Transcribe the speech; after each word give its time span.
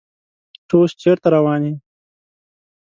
ته 0.67 0.73
اوس 0.79 0.91
چیرته 1.01 1.27
روان 1.35 1.61
یې؟ 1.67 1.73